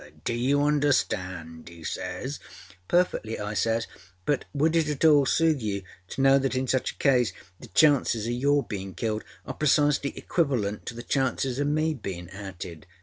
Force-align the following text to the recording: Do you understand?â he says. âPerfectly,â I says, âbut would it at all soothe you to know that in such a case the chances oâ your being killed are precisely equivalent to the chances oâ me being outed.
Do 0.23 0.33
you 0.33 0.63
understand?â 0.63 1.69
he 1.69 1.83
says. 1.83 2.39
âPerfectly,â 2.89 3.39
I 3.39 3.53
says, 3.53 3.85
âbut 4.25 4.41
would 4.51 4.75
it 4.75 4.89
at 4.89 5.05
all 5.05 5.27
soothe 5.27 5.61
you 5.61 5.83
to 6.07 6.21
know 6.21 6.39
that 6.39 6.55
in 6.55 6.65
such 6.67 6.93
a 6.93 6.97
case 6.97 7.33
the 7.59 7.67
chances 7.67 8.25
oâ 8.27 8.41
your 8.41 8.63
being 8.63 8.95
killed 8.95 9.23
are 9.45 9.53
precisely 9.53 10.17
equivalent 10.17 10.87
to 10.87 10.95
the 10.95 11.03
chances 11.03 11.59
oâ 11.59 11.67
me 11.67 11.93
being 11.93 12.31
outed. 12.31 12.87